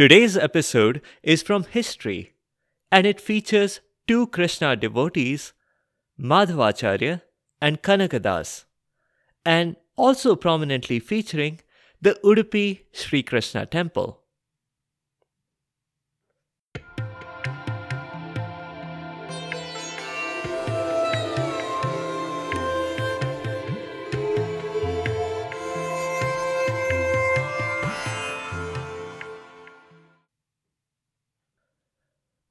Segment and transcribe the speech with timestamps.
[0.00, 2.32] Today's episode is from history
[2.90, 5.52] and it features two Krishna devotees,
[6.18, 7.20] Madhvacharya
[7.60, 8.64] and Kanakadas,
[9.44, 11.60] and also prominently featuring
[12.00, 14.22] the Udupi Sri Krishna temple.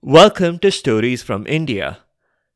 [0.10, 2.00] Welcome to Stories from India.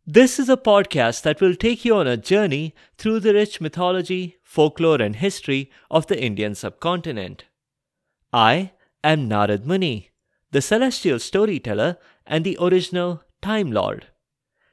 [0.07, 4.37] This is a podcast that will take you on a journey through the rich mythology,
[4.41, 7.43] folklore, and history of the Indian subcontinent.
[8.33, 8.71] I
[9.03, 10.09] am Narad Muni,
[10.49, 14.07] the celestial storyteller and the original Time Lord.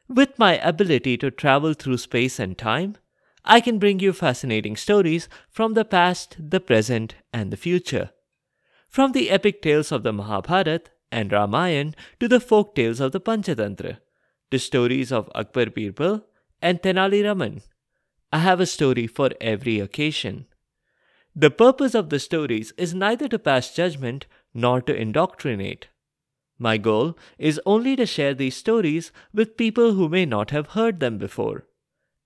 [0.09, 2.97] With my ability to travel through space and time,
[3.45, 8.13] I can bring you fascinating stories from the past, the present, and the future.
[8.89, 10.81] From the epic tales of the Mahabharata
[11.13, 13.99] and Ramayan to the folk tales of the Panchatantra,
[14.51, 16.25] the stories of Akbar Birbal
[16.63, 17.63] and Tenali Raman.
[18.33, 20.47] I have a story for every occasion.
[21.35, 25.89] The purpose of the stories is neither to pass judgment nor to indoctrinate.
[26.59, 31.01] My goal is only to share these stories with people who may not have heard
[31.01, 31.67] them before,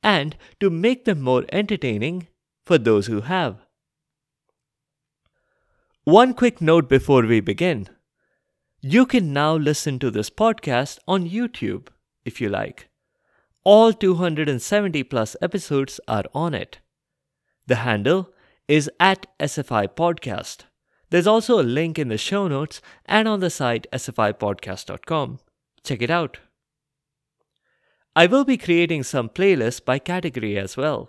[0.03, 2.29] and to make them more entertaining
[2.67, 3.59] for those who have.
[6.05, 7.89] One quick note before we begin.
[8.87, 11.89] You can now listen to this podcast on YouTube
[12.27, 12.91] if you like.
[13.65, 16.81] All 270 plus episodes are on it.
[17.67, 18.29] The handle
[18.69, 20.65] is at SFI Podcast.
[21.09, 25.39] There's also a link in the show notes and on the site sfipodcast.com.
[25.83, 26.41] Check it out.
[28.15, 31.09] I will be creating some playlists by category as well.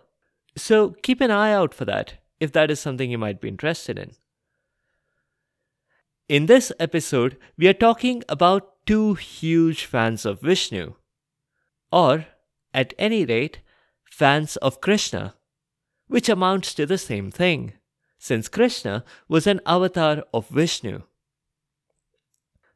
[0.55, 3.99] So keep an eye out for that if that is something you might be interested
[3.99, 4.13] in.
[6.27, 10.95] In this episode, we are talking about two huge fans of Vishnu,
[11.91, 12.25] or,
[12.73, 13.59] at any rate,
[14.05, 15.35] fans of Krishna,
[16.07, 17.73] which amounts to the same thing,
[18.17, 21.03] since Krishna was an avatar of Vishnu.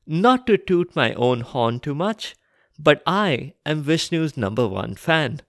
[0.05, 2.35] Not to toot my own horn too much,
[2.77, 5.41] but I am Vishnu's number one fan,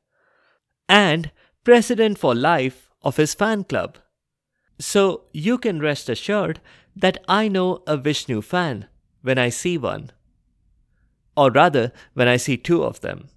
[0.88, 1.30] and
[1.64, 3.98] president for life of his fan club.
[4.78, 6.60] So you can rest assured
[6.96, 8.86] that I know a Vishnu fan
[9.22, 10.10] when I see one.
[11.36, 13.28] Or rather, when I see two of them.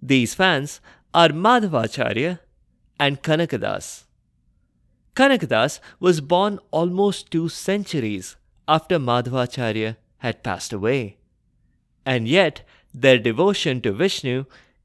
[0.00, 0.80] These fans
[1.12, 2.40] are Madhvacharya
[2.98, 4.04] and Kanakadas.
[5.14, 8.36] Kanakadas was born almost two centuries
[8.68, 11.18] after Madhvacharya had passed away.
[12.06, 12.62] And yet,
[12.94, 14.44] their devotion to Vishnu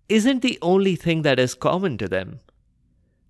[0.10, 2.40] isn't the only thing that is common to them.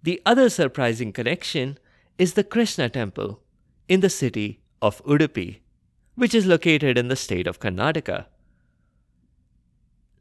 [0.03, 1.77] The other surprising connection
[2.17, 3.41] is the Krishna temple
[3.87, 5.59] in the city of Udupi,
[6.15, 8.25] which is located in the state of Karnataka.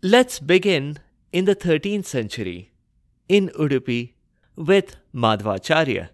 [0.02, 0.98] Let's begin
[1.32, 2.72] in the 13th century
[3.28, 4.12] in Udupi
[4.56, 6.10] with Madhvacharya.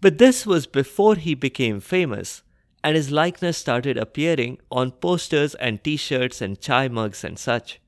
[0.00, 2.42] But this was before he became famous
[2.82, 7.80] and his likeness started appearing on posters and t shirts and chai mugs and such.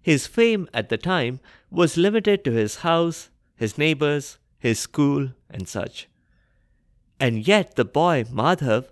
[0.00, 1.40] His fame at the time
[1.70, 6.08] was limited to his house, his neighbors, his school, and such.
[7.20, 8.88] And yet the boy, Madhav,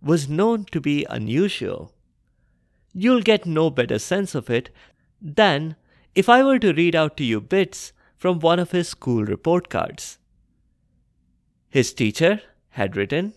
[0.00, 1.92] was known to be unusual.
[2.92, 4.70] You'll get no better sense of it
[5.20, 5.74] than
[6.14, 9.68] if I were to read out to you bits from one of his school report
[9.68, 10.18] cards.
[11.68, 12.40] His teacher
[12.70, 13.34] had written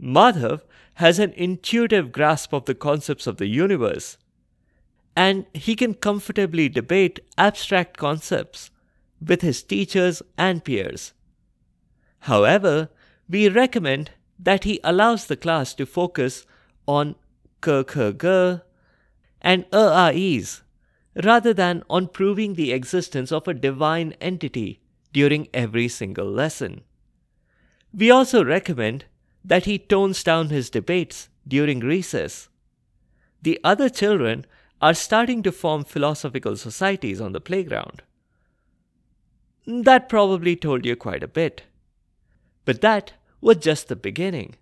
[0.00, 0.62] Madhav
[0.94, 4.18] has an intuitive grasp of the concepts of the universe,
[5.14, 8.70] and he can comfortably debate abstract concepts
[9.24, 11.12] with his teachers and peers.
[12.20, 12.88] However,
[13.32, 16.44] we recommend that he allows the class to focus
[16.86, 17.14] on
[17.62, 18.60] k, k, g
[19.40, 20.62] and a, a, e's
[21.24, 24.80] rather than on proving the existence of a divine entity
[25.12, 26.82] during every single lesson.
[27.94, 29.06] We also recommend
[29.44, 32.48] that he tones down his debates during recess.
[33.40, 34.46] The other children
[34.80, 38.02] are starting to form philosophical societies on the playground.
[39.66, 41.62] That probably told you quite a bit.
[42.64, 43.12] But that
[43.42, 44.54] was just the beginning.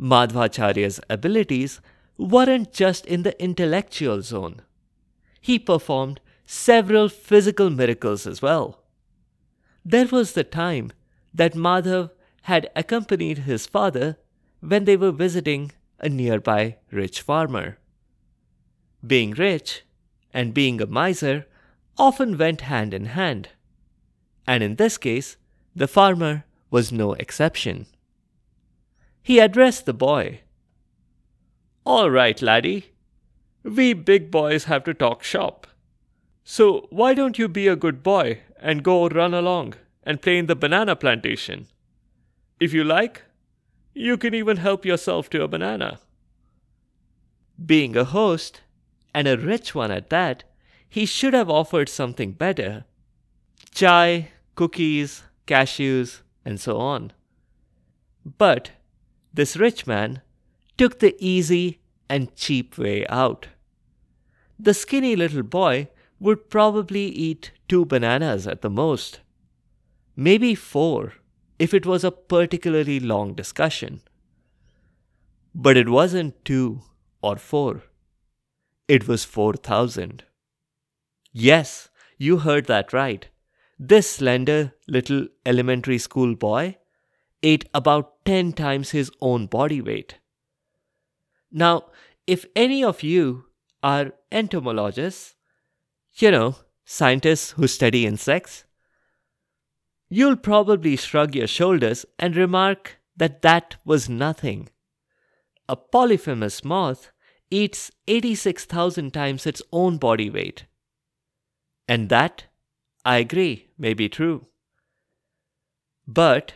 [0.00, 1.80] Madhvacharya's abilities
[2.16, 4.62] weren't just in the intellectual zone.
[5.40, 8.82] He performed several physical miracles as well.
[9.84, 10.92] There was the time
[11.34, 12.10] that Madhav
[12.42, 14.16] had accompanied his father
[14.60, 17.78] when they were visiting a nearby rich farmer.
[19.06, 19.82] Being rich
[20.32, 21.46] and being a miser
[21.98, 23.50] often went hand in hand.
[24.46, 25.36] And in this case,
[25.74, 26.44] the farmer
[26.76, 27.86] was no exception.
[29.28, 30.40] he addressed the boy.
[31.84, 32.92] All right, laddie.
[33.76, 35.66] We big boys have to talk shop.
[36.44, 39.74] So why don't you be a good boy and go run along
[40.04, 41.66] and play in the banana plantation?
[42.60, 43.22] If you like,
[43.94, 45.98] you can even help yourself to a banana.
[47.74, 48.60] Being a host,
[49.16, 50.44] and a rich one at that,
[50.96, 52.84] he should have offered something better
[53.72, 57.12] chai, cookies, cashews, and so on.
[58.38, 58.70] But
[59.34, 60.22] this rich man
[60.78, 63.48] took the easy and cheap way out.
[64.58, 65.88] The skinny little boy
[66.20, 69.20] would probably eat two bananas at the most,
[70.14, 71.14] maybe four
[71.58, 74.00] if it was a particularly long discussion.
[75.54, 76.82] But it wasn't two
[77.22, 77.82] or four,
[78.88, 80.24] it was 4,000.
[81.32, 81.88] Yes,
[82.18, 83.26] you heard that right.
[83.78, 86.78] This slender little elementary school boy
[87.42, 90.18] ate about 10 times his own body weight.
[91.52, 91.90] Now,
[92.26, 93.44] if any of you
[93.82, 95.34] are entomologists,
[96.14, 98.64] you know, scientists who study insects,
[100.08, 104.70] you'll probably shrug your shoulders and remark that that was nothing.
[105.68, 107.10] A polyphemus moth
[107.50, 110.64] eats 86,000 times its own body weight.
[111.86, 112.46] And that,
[113.06, 114.48] I agree, may be true.
[116.08, 116.54] But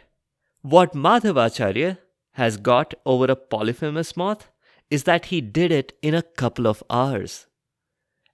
[0.63, 1.99] what Madhvacharya
[2.33, 4.51] has got over a polyphemus moth
[4.91, 7.47] is that he did it in a couple of hours.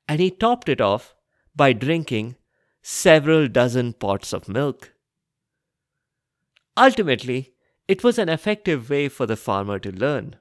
[0.09, 1.15] And he topped it off
[1.55, 2.37] by drinking
[2.83, 4.93] several dozen pots of milk.
[6.75, 7.53] Ultimately,
[7.87, 10.37] it was an effective way for the farmer to learn.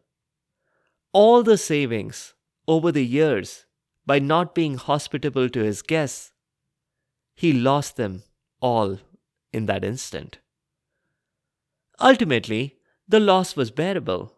[1.11, 2.35] All the savings
[2.69, 3.65] over the years
[4.05, 6.31] by not being hospitable to his guests,
[7.35, 8.23] he lost them
[8.61, 8.99] all
[9.51, 10.39] in that instant.
[11.99, 12.77] Ultimately,
[13.07, 14.33] the loss was bearable.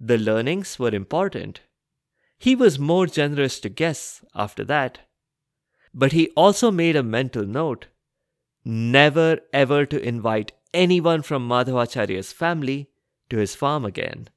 [0.00, 1.60] The learnings were important.
[2.38, 5.00] He was more generous to guests after that.
[5.92, 7.86] But he also made a mental note
[8.64, 12.90] never ever to invite anyone from Madhvacharya's family
[13.30, 14.28] to his farm again.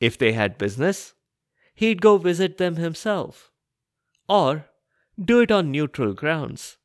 [0.00, 1.14] If they had business,
[1.74, 3.50] he'd go visit them himself.
[4.28, 4.69] Or
[5.22, 6.78] do it on neutral grounds,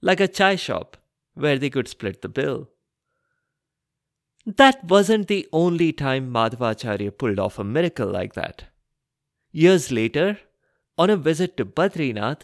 [0.00, 0.96] like a chai shop
[1.34, 2.68] where they could split the bill.
[4.44, 8.64] That wasn't the only time Madhvacharya pulled off a miracle like that.
[9.52, 10.38] Years later,
[10.98, 12.42] on a visit to Badrinath,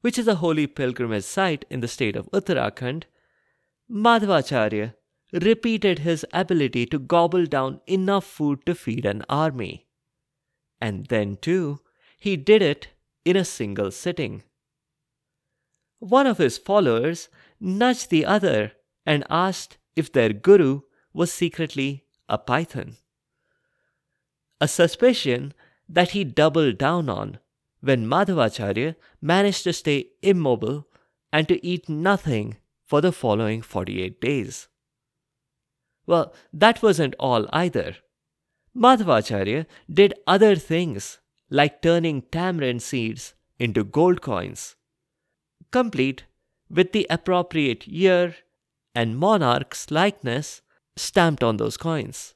[0.00, 3.04] which is a holy pilgrimage site in the state of Uttarakhand,
[3.90, 4.94] Madhvacharya
[5.32, 9.86] repeated his ability to gobble down enough food to feed an army.
[10.80, 11.80] And then, too,
[12.18, 12.88] he did it
[13.24, 14.42] in a single sitting.
[16.00, 17.28] One of his followers
[17.60, 18.72] nudged the other
[19.06, 20.80] and asked if their guru
[21.12, 22.96] was secretly a python.
[24.60, 25.54] A suspicion
[25.88, 27.38] that he doubled down on
[27.80, 30.86] when Madhvacharya managed to stay immobile
[31.32, 32.56] and to eat nothing
[32.86, 34.68] for the following 48 days.
[36.06, 37.96] Well, that wasn't all either.
[38.76, 41.18] Madhvacharya did other things
[41.50, 44.76] like turning tamarind seeds into gold coins,
[45.70, 46.24] complete
[46.68, 48.36] with the appropriate year
[48.94, 50.62] and monarch's likeness
[50.96, 52.34] stamped on those coins.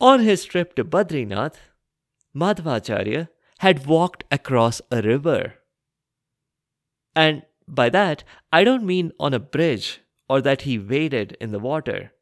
[0.00, 1.56] On his trip to Badrinath,
[2.34, 5.54] Madhvacharya had walked across a river.
[7.14, 11.58] And by that, I don't mean on a bridge or that he waded in the
[11.60, 12.12] water.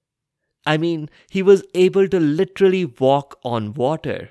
[0.67, 4.31] I mean, he was able to literally walk on water.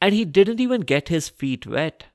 [0.00, 2.06] And he didn't even get his feet wet.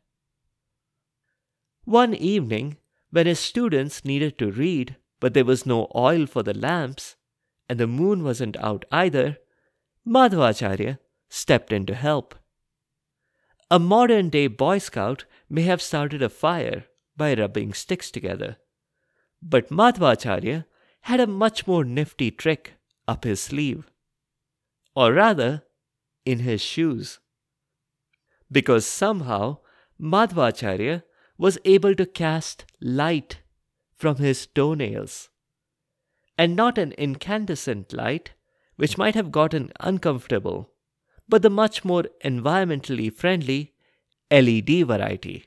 [1.86, 2.78] One evening,
[3.12, 7.16] when his students needed to read, but there was no oil for the lamps,
[7.68, 9.38] and the moon wasn't out either,
[10.08, 11.00] Madhvacharya
[11.30, 12.36] stepped in to help.
[13.70, 16.86] A modern day Boy Scout may have started a fire
[17.18, 18.58] by rubbing sticks together,
[19.42, 20.66] but Madhvacharya
[21.02, 22.74] had a much more nifty trick
[23.08, 23.92] up his sleeve,
[24.96, 25.64] or rather,
[26.26, 27.20] in his shoes.
[28.52, 29.58] Because somehow
[30.00, 31.04] Madhvacharya
[31.38, 33.40] was able to cast light
[33.96, 35.30] from his toenails.
[36.38, 38.32] And not an incandescent light,
[38.76, 40.72] which might have gotten uncomfortable,
[41.28, 43.74] but the much more environmentally friendly
[44.32, 45.46] LED variety.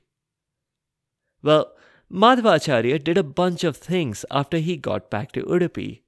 [1.43, 1.73] Well,
[2.11, 6.03] Madhvacharya did a bunch of things after he got back to Udupi,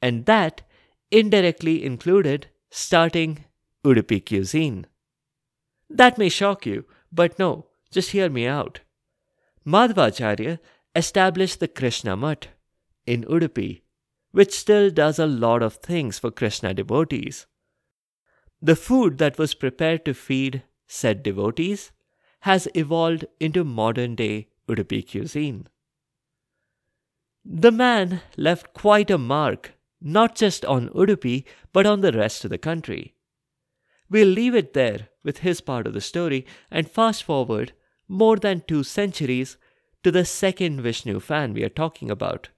[0.00, 0.62] and that
[1.10, 3.44] indirectly included starting
[3.84, 4.86] Udupi cuisine.
[5.88, 8.80] That may shock you, but no, just hear me out.
[9.66, 10.58] Madhvacharya
[10.94, 12.48] established the Krishna Mutt
[13.06, 13.82] in Udupi,
[14.32, 17.46] which still does a lot of things for Krishna devotees.
[18.60, 21.92] The food that was prepared to feed said devotees
[22.40, 25.68] has evolved into modern day Udupi cuisine.
[27.44, 32.50] The man left quite a mark, not just on Udupi, but on the rest of
[32.50, 33.14] the country.
[34.08, 37.72] We'll leave it there with his part of the story and fast forward
[38.12, 39.56] more than two centuries
[40.02, 42.50] to the second Vishnu fan we are talking about.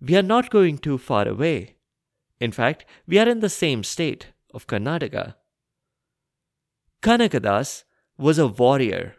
[0.00, 1.76] We are not going too far away.
[2.38, 5.34] In fact, we are in the same state of Karnataka.
[7.02, 7.82] Kanakadas
[8.16, 9.16] was a warrior,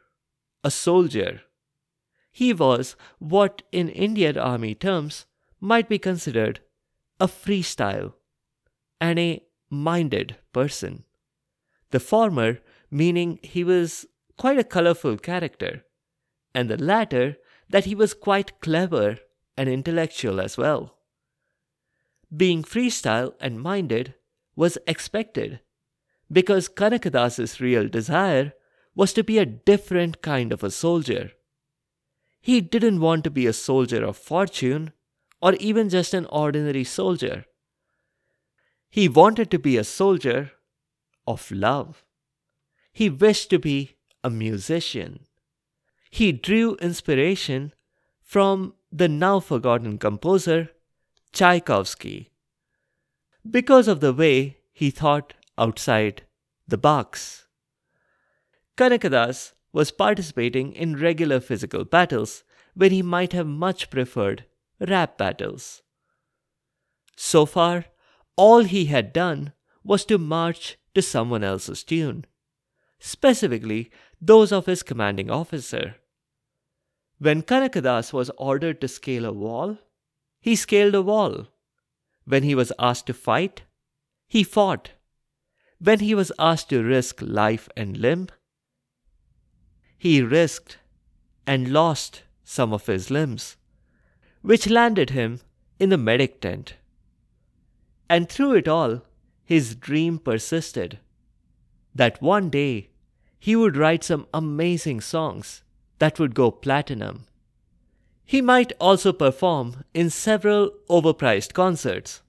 [0.64, 1.42] a soldier.
[2.32, 5.26] He was what, in Indian army terms,
[5.60, 6.62] might be considered
[7.20, 8.14] a freestyle
[9.02, 11.04] and a minded person.
[11.92, 12.60] The former
[12.90, 14.06] meaning he was
[14.38, 15.86] quite a colorful character,
[16.54, 17.38] and the latter
[17.70, 19.18] that he was quite clever
[19.58, 20.98] and intellectual as well.
[22.36, 24.16] Being freestyle and minded
[24.56, 25.60] was expected
[26.32, 28.54] because Kanakadas's real desire
[28.96, 31.32] was to be a different kind of a soldier.
[32.42, 34.94] He didn't want to be a soldier of fortune
[35.42, 37.46] or even just an ordinary soldier.
[38.90, 40.52] He wanted to be a soldier
[41.28, 42.04] of love.
[42.94, 45.20] He wished to be a musician.
[46.10, 47.74] He drew inspiration
[48.24, 50.70] from the now forgotten composer
[51.32, 52.32] Tchaikovsky
[53.50, 56.24] because of the way he thought outside
[56.68, 57.46] the box.
[58.76, 64.46] Kanakadas was participating in regular physical battles when he might have much preferred
[64.80, 65.84] rap battles.
[67.16, 67.86] So far,
[68.36, 69.54] all he had done
[69.84, 72.26] was to march to someone else's tune,
[73.00, 73.92] specifically
[74.22, 75.96] those of his commanding officer.
[77.20, 79.78] When Kanakadas was ordered to scale a wall,
[80.42, 81.48] he scaled a wall.
[82.26, 83.64] When he was asked to fight,
[84.28, 84.92] he fought.
[85.80, 88.30] When he was asked to risk life and limb,
[89.98, 90.78] he risked
[91.48, 93.56] and lost some of his limbs,
[94.42, 95.40] which landed him
[95.80, 96.76] in the medic tent.
[98.10, 99.02] And through it all,
[99.44, 101.00] his dream persisted
[101.94, 102.90] that one day
[103.40, 105.64] he would write some amazing songs
[106.00, 107.26] that would go platinum.
[108.26, 112.22] He might also perform in several overpriced concerts,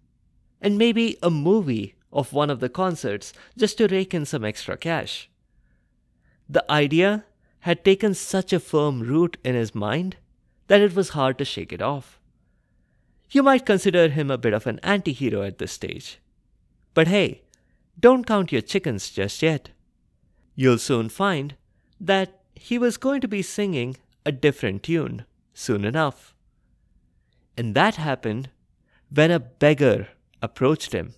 [0.61, 4.77] and maybe a movie of one of the concerts just to rake in some extra
[4.77, 5.31] cash.
[6.49, 7.25] The idea
[7.61, 10.17] had taken such a firm root in his mind
[10.69, 12.21] that it was hard to shake it off.
[13.31, 16.19] You might consider him a bit of an anti hero at this stage.
[16.95, 17.43] But hey,
[17.99, 19.71] don't count your chickens just yet.
[20.59, 21.55] You'll soon find
[22.01, 26.35] that he was going to be singing a different tune soon enough.
[27.59, 28.49] And that happened
[29.15, 30.09] when a beggar
[30.41, 31.15] approached him.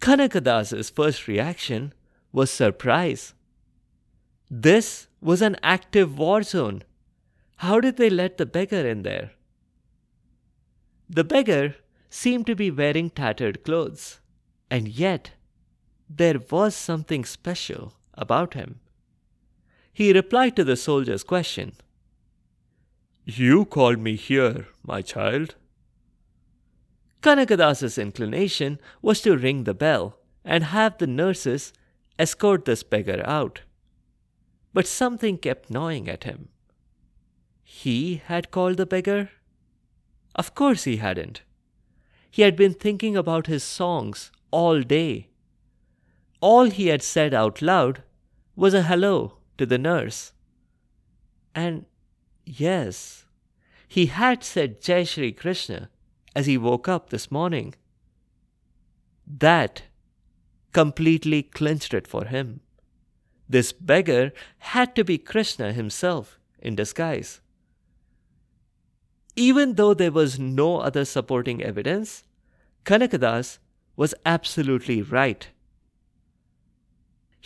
[0.00, 1.92] Kanakadas's first reaction
[2.32, 3.34] was surprise.
[4.50, 6.84] This was an active war zone.
[7.56, 9.32] How did they let the beggar in there?
[11.08, 11.76] The beggar
[12.08, 14.20] seemed to be wearing tattered clothes,
[14.70, 15.32] and yet
[16.08, 18.80] there was something special about him.
[19.92, 21.72] He replied to the soldier's question
[23.24, 25.54] You called me here, my child.
[27.22, 31.72] Kanakadas's inclination was to ring the bell and have the nurses
[32.18, 33.62] escort this beggar out.
[34.72, 36.48] But something kept gnawing at him.
[37.64, 39.30] He had called the beggar?
[40.34, 41.42] Of course he hadn't.
[42.30, 45.28] He had been thinking about his songs all day.
[46.40, 48.02] All he had said out loud
[48.56, 50.32] was a hello to the nurse.
[51.54, 51.84] And
[52.44, 53.26] yes,
[53.86, 55.90] he had said Jai Shri Krishna
[56.34, 57.74] as he woke up this morning.
[59.26, 59.82] That
[60.72, 62.60] completely clinched it for him.
[63.48, 67.40] This beggar had to be Krishna himself in disguise.
[69.36, 72.24] Even though there was no other supporting evidence,
[72.84, 73.58] Kanakadas
[73.96, 75.48] was absolutely right.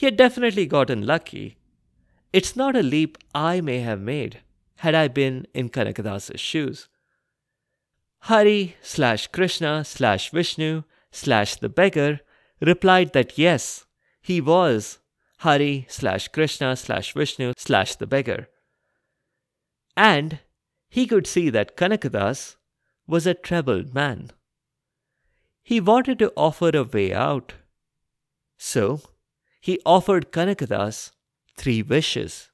[0.00, 1.58] He had definitely gotten lucky.
[2.32, 4.40] It's not a leap I may have made
[4.76, 6.88] had I been in Kanakadas's shoes.
[8.20, 12.20] Hari slash Krishna slash Vishnu slash the beggar
[12.62, 13.84] replied that yes,
[14.22, 15.00] he was
[15.40, 18.48] Hari slash Krishna slash Vishnu slash the beggar.
[19.98, 20.38] And
[20.88, 22.56] he could see that Kanakadas
[23.06, 24.30] was a troubled man.
[25.62, 27.52] He wanted to offer a way out.
[28.56, 29.02] So,
[29.60, 31.10] he offered Kanakadas
[31.56, 32.50] three wishes.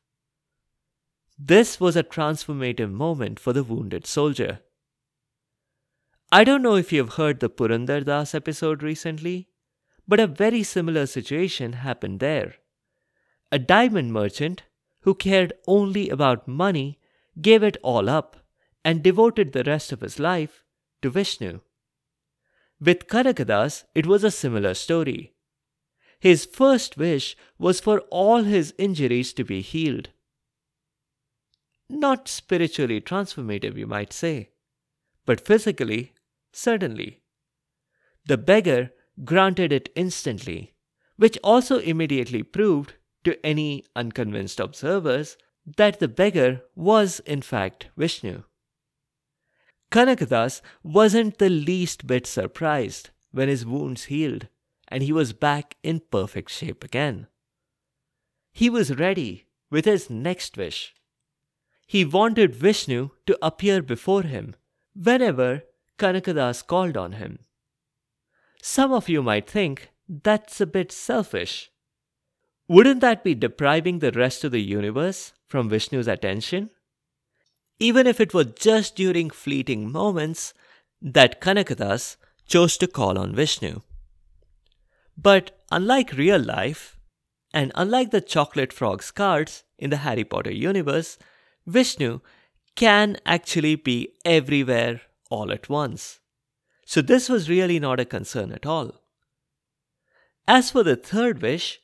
[1.39, 4.61] This was a transformative moment for the wounded soldier.
[6.33, 9.49] I don't know if you've heard the Purandar Das episode recently,
[10.09, 12.57] but a very similar situation happened there.
[13.53, 14.65] A diamond merchant
[15.03, 16.99] who cared only about money
[17.41, 18.39] gave it all up
[18.85, 20.65] and devoted the rest of his life
[21.03, 21.61] to Vishnu.
[22.81, 25.36] With Kanakadas, it was a similar story.
[26.27, 30.09] His first wish was for all his injuries to be healed.
[31.89, 34.51] Not spiritually transformative, you might say,
[35.25, 36.15] but physically,
[36.53, 37.23] certainly.
[38.25, 38.91] The beggar
[39.25, 40.75] granted it instantly,
[41.15, 45.37] which also immediately proved to any unconvinced observers
[45.77, 48.43] that the beggar was in fact Vishnu.
[49.93, 54.49] Kanakadas wasn't the least bit surprised when his wounds healed
[54.89, 57.27] and he was back in perfect shape again.
[58.53, 60.95] He was ready with his next wish.
[61.87, 64.55] He wanted Vishnu to appear before him
[64.95, 65.63] whenever
[65.99, 67.41] Kanakadas called on him.
[68.63, 71.71] Some of you might think that's a bit selfish.
[72.69, 76.71] Wouldn't that be depriving the rest of the universe from Vishnu's attention?
[77.79, 80.55] Even if it was just during fleeting moments
[81.01, 82.17] that Kanakadas
[82.47, 83.83] chose to call on Vishnu.
[85.17, 86.99] But unlike real life,
[87.53, 91.19] and unlike the chocolate frog's cards in the Harry Potter universe,
[91.67, 92.21] Vishnu
[92.75, 96.21] can actually be everywhere all at once.
[96.85, 99.01] So this was really not a concern at all.
[100.47, 101.81] As for the third wish,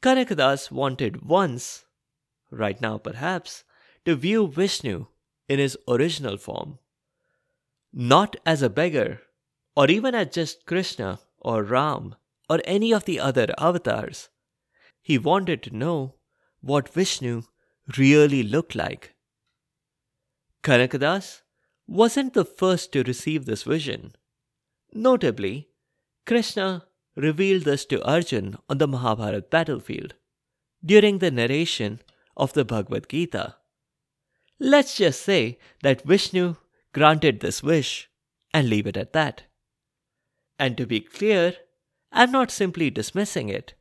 [0.00, 1.84] Kanakadas wanted once,
[2.50, 3.64] right now perhaps,
[4.04, 5.06] to view Vishnu
[5.48, 6.78] in his original form.
[7.92, 9.22] Not as a beggar,
[9.76, 12.14] or even as just Krishna or Ram
[12.48, 14.28] or any of the other avatars.
[15.02, 16.14] He wanted to know
[16.60, 17.42] what Vishnu
[17.96, 19.14] really looked like.
[20.62, 21.42] Kanakadas
[21.86, 24.12] wasn't the first to receive this vision.
[24.92, 25.68] Notably,
[26.26, 26.84] Krishna
[27.16, 30.14] revealed this to Arjun on the Mahabharata battlefield
[30.84, 32.00] during the narration
[32.36, 33.56] of the Bhagavad Gita.
[34.60, 36.56] Let's just say that Vishnu
[36.92, 38.10] granted this wish
[38.52, 39.44] and leave it at that.
[40.58, 41.54] And to be clear,
[42.12, 43.74] I'm not simply dismissing it.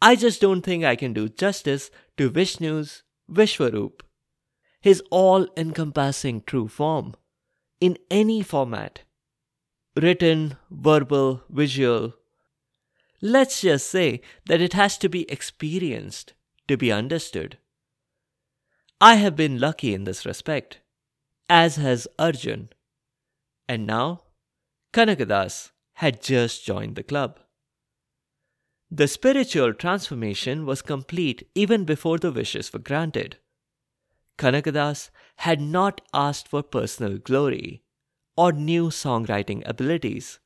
[0.00, 4.00] I just don't think I can do justice to Vishnu's Vishwarup,
[4.80, 7.14] his all encompassing true form,
[7.80, 9.02] in any format
[9.96, 12.14] written, verbal, visual.
[13.22, 16.34] Let's just say that it has to be experienced
[16.68, 17.58] to be understood.
[19.00, 20.80] I have been lucky in this respect,
[21.48, 22.70] as has Arjun.
[23.68, 24.22] And now,
[24.92, 27.40] Kanakadas had just joined the club.
[28.90, 33.38] The spiritual transformation was complete even before the wishes were granted.
[34.36, 37.82] Kanakadas had not asked for personal glory
[38.36, 40.38] or new songwriting abilities.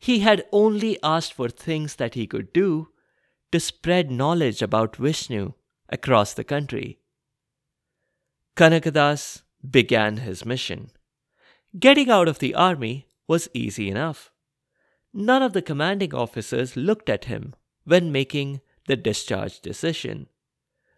[0.00, 2.88] He had only asked for things that he could do
[3.52, 5.52] to spread knowledge about Vishnu
[5.88, 6.98] across the country.
[8.56, 10.90] Kanakadas began his mission.
[11.78, 14.32] Getting out of the army was easy enough
[15.12, 20.28] none of the commanding officers looked at him when making the discharge decision.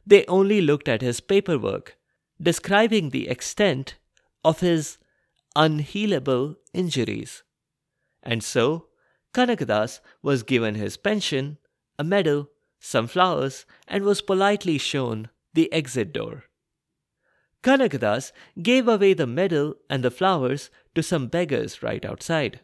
[0.07, 1.97] They only looked at his paperwork,
[2.41, 3.97] describing the extent
[4.45, 4.99] of his
[5.57, 7.43] unhealable injuries.
[8.23, 8.87] And so,
[9.33, 11.59] Kanakadas was given his pension,
[11.99, 16.45] a medal, some flowers, and was politely shown the exit door.
[17.63, 22.61] Kanakadas gave away the medal and the flowers to some beggars right outside.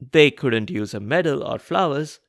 [0.00, 2.20] They couldn't use a medal or flowers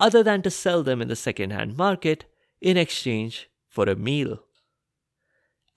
[0.00, 2.24] other than to sell them in the second hand market
[2.60, 4.44] in exchange for a meal.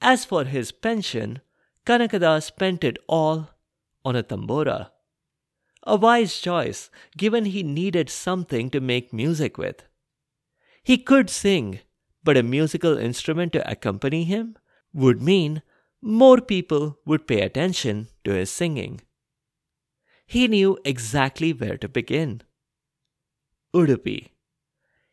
[0.02, 1.42] As for his pension,
[1.86, 3.50] Kanakadas spent it all
[4.06, 4.92] on a tambura.
[5.84, 9.84] A wise choice, given he needed something to make music with.
[10.84, 11.80] He could sing,
[12.24, 14.58] but a musical instrument to accompany him
[14.94, 15.62] would mean
[16.02, 19.02] more people would pay attention to his singing
[20.32, 22.41] he knew exactly where to begin.
[23.76, 24.30] Udupi.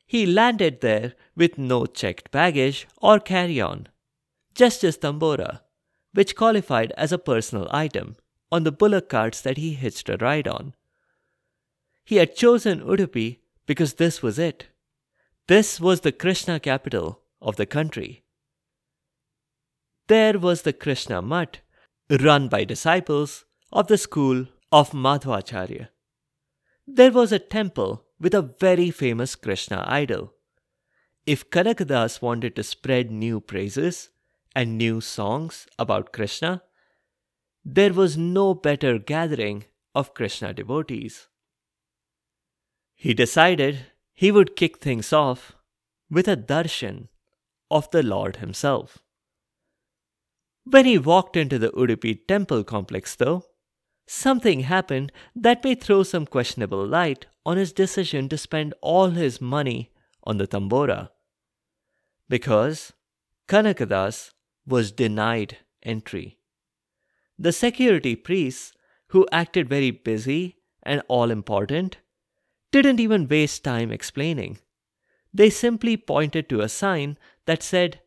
[0.07, 3.89] He landed there with no checked baggage or carry on,
[4.55, 5.63] just his tambura,
[6.13, 8.15] which qualified as a personal item
[8.53, 10.77] on the bullock carts that he hitched a ride on.
[12.05, 14.69] He had chosen Udupi because this was it.
[15.49, 18.23] This was the Krishna capital of the country.
[20.07, 21.59] There was the Krishna Mutt,
[22.09, 25.89] run by disciples of the school of Madhvacharya.
[26.87, 30.35] There was a temple with a very famous Krishna idol.
[31.27, 34.11] If Kanakadas wanted to spread new praises
[34.55, 36.63] and new songs about Krishna,
[37.65, 41.29] there was no better gathering of Krishna devotees.
[42.95, 45.55] He decided he would kick things off
[46.11, 47.09] with a darshan
[47.71, 48.99] of the Lord himself.
[50.65, 53.45] When he walked into the Udupi temple complex, though,
[54.09, 59.41] something happened that may throw some questionable light on his decision to spend all his
[59.41, 59.93] money
[60.25, 61.11] on the tambura.
[62.29, 62.93] Because
[63.47, 64.33] Kanakadas
[64.67, 66.39] was denied entry.
[67.39, 68.73] The security priests,
[69.09, 71.99] who acted very busy and all important,
[72.73, 74.59] didn't even waste time explaining.
[75.33, 77.17] They simply pointed to a sign
[77.47, 78.01] that said,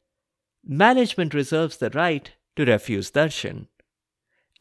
[0.63, 3.67] Management reserves the right to refuse darshan.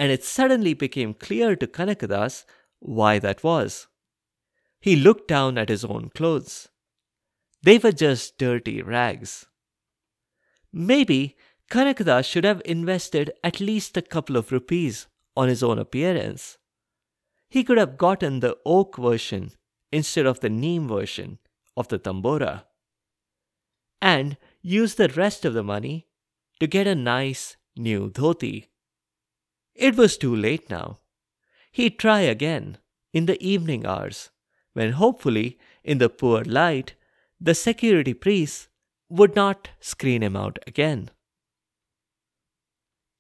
[0.01, 2.47] And it suddenly became clear to Kanakadas
[2.79, 3.87] why that was.
[4.81, 6.71] He looked down at his own clothes.
[7.63, 9.45] They were just dirty rags.
[10.73, 11.37] Maybe
[11.71, 16.57] Kanakadas should have invested at least a couple of rupees on his own appearance.
[17.51, 19.53] He could have gotten the oak version
[19.93, 21.41] instead of the neem version
[21.77, 22.65] of the tambura
[24.01, 26.07] and used the rest of the money
[26.59, 28.70] to get a nice new dhoti.
[29.75, 31.01] It was too late now.
[31.73, 32.79] He'd try again
[33.13, 34.31] in the evening hours
[34.73, 36.95] when hopefully, in the poor light,
[37.41, 38.69] the security priests
[39.09, 41.11] would not screen him out again.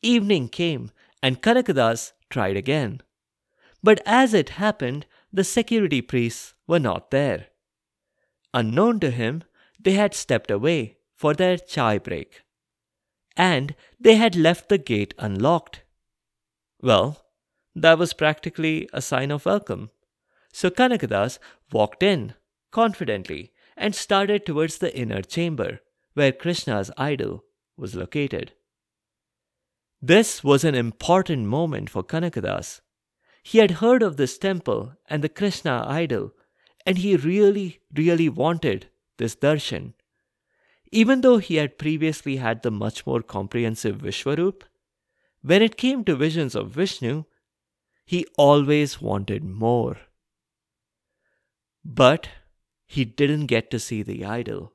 [0.02, 0.90] Evening came
[1.22, 3.00] and Kanakadas tried again.
[3.82, 7.48] But as it happened, the security priests were not there.
[8.52, 9.44] Unknown to him,
[9.78, 12.42] they had stepped away for their chai break.
[13.36, 15.82] And they had left the gate unlocked.
[16.82, 17.24] Well,
[17.74, 19.90] that was practically a sign of welcome.
[20.52, 21.38] So Kanakadas
[21.72, 22.34] walked in
[22.70, 25.80] confidently and started towards the inner chamber
[26.14, 27.44] where Krishna's idol
[27.76, 28.52] was located.
[30.02, 32.80] This was an important moment for Kanakadas.
[33.42, 36.32] He had heard of this temple and the Krishna idol,
[36.86, 38.88] and he really, really wanted
[39.18, 39.92] this darshan.
[40.90, 44.62] Even though he had previously had the much more comprehensive Vishwarup,
[45.42, 47.24] when it came to visions of Vishnu,
[48.04, 49.96] he always wanted more.
[51.84, 52.28] But
[52.86, 54.72] he didn't get to see the idol.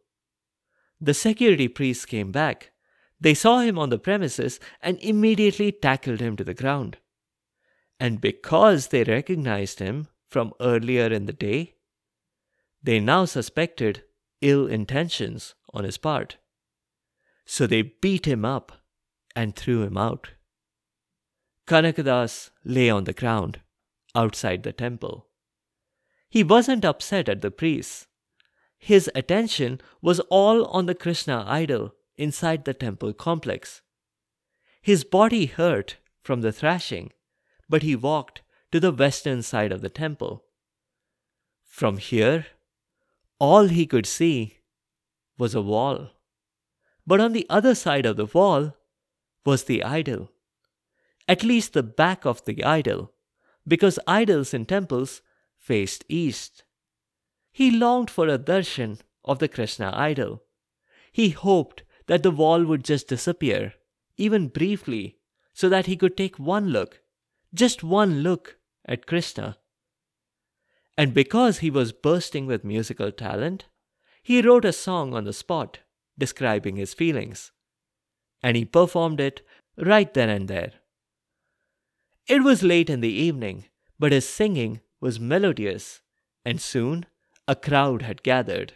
[1.01, 2.71] The security priests came back.
[3.19, 6.97] They saw him on the premises and immediately tackled him to the ground.
[7.99, 11.75] And because they recognized him from earlier in the day,
[12.81, 14.03] they now suspected
[14.41, 16.37] ill intentions on his part.
[17.45, 18.71] So they beat him up
[19.35, 20.29] and threw him out.
[21.67, 23.61] Kanakadas lay on the ground
[24.13, 25.27] outside the temple.
[26.29, 28.07] He wasn't upset at the priests.
[28.77, 33.81] His attention was all on the Krishna idol inside the temple complex.
[34.81, 37.11] His body hurt from the thrashing,
[37.67, 40.43] but he walked to the western side of the temple.
[41.63, 42.45] From here,
[43.39, 44.59] all he could see
[45.37, 46.11] was a wall.
[47.07, 48.75] But on the other side of the wall
[49.45, 50.31] was the idol.
[51.27, 53.13] At least the back of the idol,
[53.67, 55.21] because idols in temples
[55.57, 56.63] faced east.
[57.51, 60.43] He longed for a darshan of the Krishna idol.
[61.11, 63.73] He hoped that the wall would just disappear,
[64.17, 65.17] even briefly,
[65.53, 67.01] so that he could take one look,
[67.53, 69.57] just one look, at Krishna.
[70.97, 73.65] And because he was bursting with musical talent,
[74.21, 75.79] he wrote a song on the spot
[76.17, 77.51] describing his feelings.
[78.43, 79.41] And he performed it
[79.77, 80.73] right then and there.
[82.27, 83.65] It was late in the evening,
[83.99, 86.01] but his singing was melodious,
[86.43, 87.05] and soon
[87.47, 88.73] a crowd had gathered.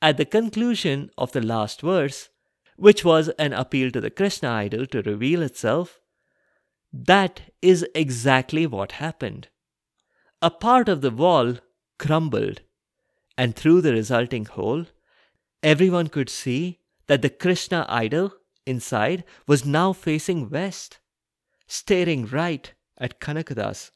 [0.00, 2.30] At the conclusion of the last verse,
[2.76, 6.00] which was an appeal to the Krishna idol to reveal itself,
[6.92, 9.48] that is exactly what happened.
[10.40, 11.58] A part of the wall
[11.98, 12.62] crumbled,
[13.36, 14.86] and through the resulting hole,
[15.62, 18.32] everyone could see that the Krishna idol
[18.66, 20.98] inside was now facing west,
[21.66, 23.90] staring right at Kanakadas.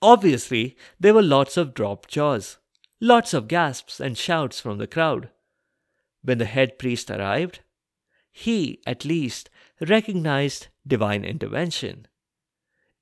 [0.00, 2.58] Obviously, there were lots of dropped jaws,
[3.00, 5.30] lots of gasps and shouts from the crowd.
[6.22, 7.60] When the head priest arrived,
[8.30, 9.48] he, at least,
[9.80, 12.06] recognized divine intervention.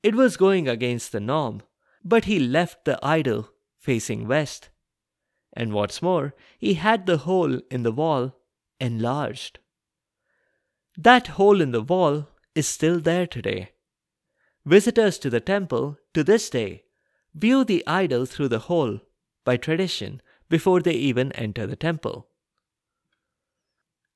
[0.02, 1.62] It was going against the norm,
[2.04, 4.70] but he left the idol facing west.
[5.52, 8.36] And what's more, he had the hole in the wall
[8.80, 9.58] enlarged.
[10.96, 13.70] That hole in the wall is still there today.
[14.64, 16.84] Visitors to the temple to this day
[17.34, 19.00] view the idol through the hole
[19.44, 22.28] by tradition before they even enter the temple.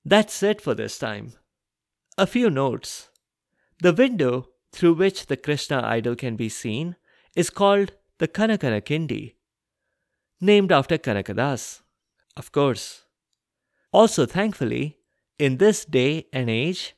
[0.04, 1.32] That's it for this time.
[2.16, 3.10] A few notes.
[3.80, 6.96] The window through which the Krishna idol can be seen
[7.34, 9.34] is called the Kanakana Kindi,
[10.40, 11.80] named after Kanakadas,
[12.36, 13.04] of course.
[13.92, 14.98] Also, thankfully,
[15.38, 16.94] in this day and age,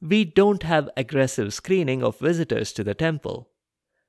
[0.00, 3.50] we don't have aggressive screening of visitors to the temple.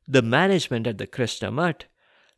[0.07, 1.85] The management at the Krishna Mutt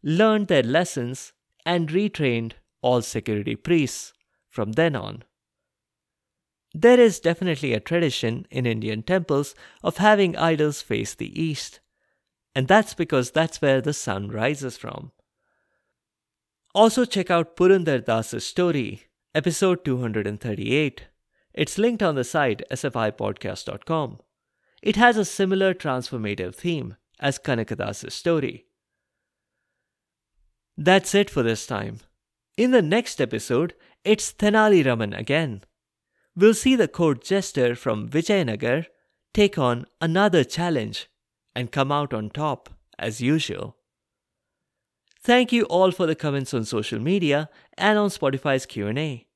[0.03, 1.33] learned their lessons
[1.65, 4.13] and retrained all security priests
[4.49, 5.23] from then on.
[6.73, 11.81] There is definitely a tradition in Indian temples of having idols face the east,
[12.55, 15.11] and that's because that's where the sun rises from.
[16.73, 19.03] Also, check out Purandar Das's story,
[19.35, 21.07] episode 238.
[21.53, 24.19] It's linked on the site sfipodcast.com.
[24.81, 28.65] It has a similar transformative theme as Kanakadas's story.
[30.77, 31.99] That's it for this time.
[32.57, 35.63] In the next episode, it's Tenali Raman again.
[36.35, 38.85] We'll see the court jester from Vijayanagar
[39.33, 41.09] take on another challenge
[41.55, 43.77] and come out on top as usual.
[45.23, 49.27] Thank you all for the comments on social media and on Spotify's Q&A.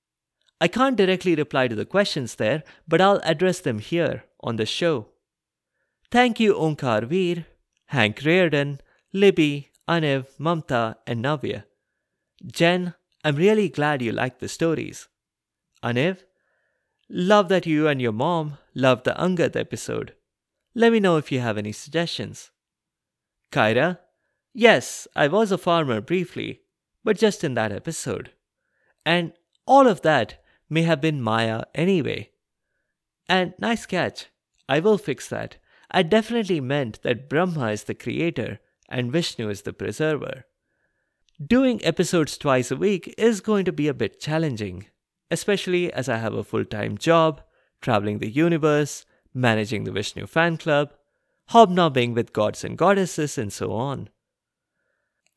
[0.61, 4.65] I can't directly reply to the questions there, but I'll address them here on the
[4.65, 5.07] show.
[6.11, 7.45] Thank you Onkar Veer,
[7.87, 8.79] Hank Reardon,
[9.11, 11.63] Libby, Aniv, Mamta, and Navya.
[12.45, 15.07] Jen, I'm really glad you liked the stories.
[15.83, 16.23] Aniv,
[17.09, 20.13] love that you and your mom loved the Angad episode.
[20.73, 22.51] Let me know if you have any suggestions.
[23.51, 23.99] Kyra,
[24.53, 26.61] yes, I was a farmer briefly,
[27.03, 28.31] but just in that episode.
[29.05, 29.33] And
[29.65, 32.31] all of that may have been Maya anyway.
[33.27, 34.27] And nice catch.
[34.67, 35.57] I will fix that.
[35.91, 40.45] I definitely meant that Brahma is the creator and Vishnu is the preserver.
[41.45, 44.85] Doing episodes twice a week is going to be a bit challenging,
[45.29, 47.41] especially as I have a full time job,
[47.81, 50.93] traveling the universe, managing the Vishnu fan club,
[51.49, 54.09] hobnobbing with gods and goddesses, and so on.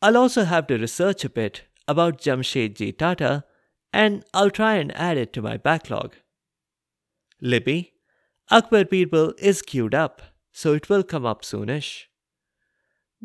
[0.01, 3.45] I'll also have to research a bit about Jamshedji Tata
[3.93, 6.17] and I'll try and add it to my backlog.
[7.41, 7.93] Libby,
[8.51, 10.23] Akbar Birbal is queued up,
[10.53, 12.05] so it will come up soonish.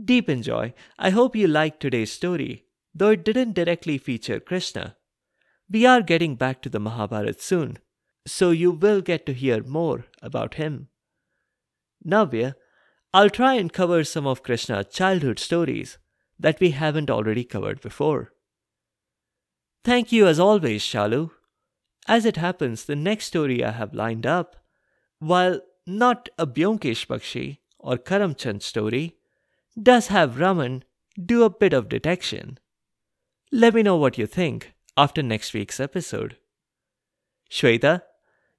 [0.03, 0.73] Deep enjoy.
[0.97, 4.97] I hope you liked today's story, though it didn't directly feature Krishna.
[5.69, 7.77] We are getting back to the Mahabharata soon,
[8.25, 10.89] so you will get to hear more about him.
[12.05, 12.55] Navya,
[13.13, 15.97] I'll try and cover some of Krishna's childhood stories
[16.39, 18.32] that we haven't already covered before.
[19.83, 21.31] Thank you as always, Shalu.
[22.07, 24.55] As it happens, the next story I have lined up,
[25.19, 29.17] while not a Byomkesh Bakshi or Karamchand story,
[29.81, 30.83] does have Raman
[31.21, 32.59] do a bit of detection.
[33.51, 36.37] Let me know what you think after next week's episode.
[37.49, 38.03] Shweta,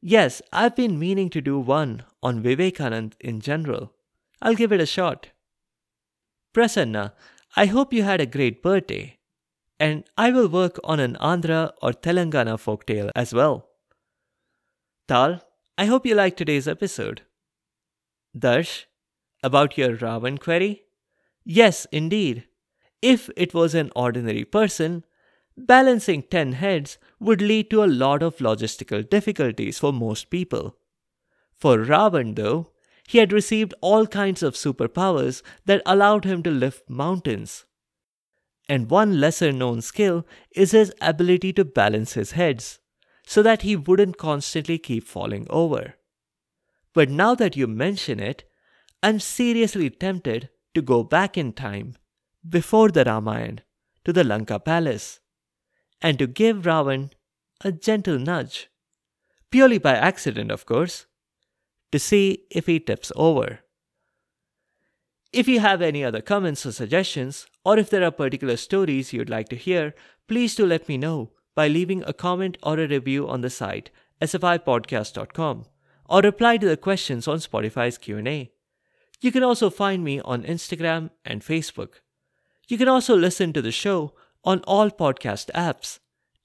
[0.02, 3.92] yes, I've been meaning to do one on Vivekanand in general.
[4.42, 5.28] I'll give it a shot.
[6.54, 7.12] Prasanna,
[7.56, 9.18] I hope you had a great birthday
[9.78, 13.68] and I will work on an Andhra or Telangana folktale as well.
[15.08, 15.40] Tal,
[15.76, 17.22] I hope you liked today's episode.
[18.36, 18.84] Darsh,
[19.42, 20.82] about your Ravan query?
[21.44, 22.44] Yes, indeed.
[23.02, 25.04] If it was an ordinary person,
[25.56, 30.76] balancing 10 heads would lead to a lot of logistical difficulties for most people.
[31.54, 32.70] For Ravan, though,
[33.06, 37.66] he had received all kinds of superpowers that allowed him to lift mountains
[38.68, 42.78] and one lesser known skill is his ability to balance his heads,
[43.26, 45.94] so that he wouldn't constantly keep falling over.
[46.92, 48.44] But now that you mention it,
[49.02, 51.96] I'm seriously tempted to go back in time,
[52.48, 53.62] before the Ramayana,
[54.04, 55.20] to the Lanka palace,
[56.00, 57.10] and to give Ravan
[57.62, 58.68] a gentle nudge,
[59.50, 61.06] purely by accident, of course,
[61.92, 63.60] to see if he tips over.
[65.34, 69.28] If you have any other comments or suggestions, or if there are particular stories you'd
[69.28, 69.92] like to hear,
[70.28, 73.90] please do let me know by leaving a comment or a review on the site
[74.22, 75.64] sfipodcast.com
[76.08, 78.52] or reply to the questions on Spotify's Q&A.
[79.20, 81.94] You can also find me on Instagram and Facebook.
[82.68, 85.98] You can also listen to the show on all podcast apps.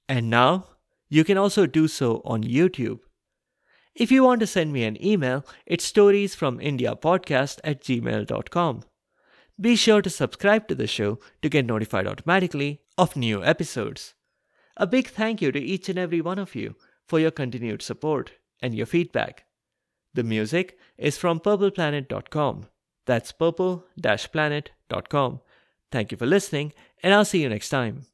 [0.08, 0.66] And now,
[1.10, 3.02] you can also do so on YouTube.
[4.00, 8.84] If you want to send me an email, it's storiesfromindiapodcast at gmail.com.
[9.60, 14.14] Be sure to subscribe to the show to get notified automatically of new episodes.
[14.78, 16.78] A big thank you to each and every one of you
[17.10, 18.32] for your continued support
[18.62, 19.44] and your feedback.
[20.14, 22.68] The music is from purpleplanet.com.
[23.06, 25.42] That's purple-planet.com.
[25.92, 26.72] Thank you for listening,
[27.04, 28.06] and I'll see you next time.